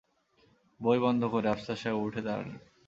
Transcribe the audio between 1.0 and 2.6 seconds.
বন্ধ করে আফসার সাহেব উঠে দাঁড়ালেন।